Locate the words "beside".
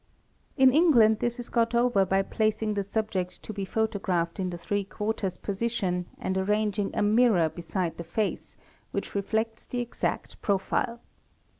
7.49-7.97